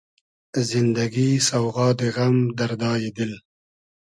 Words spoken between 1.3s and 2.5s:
سۆغادی غئم,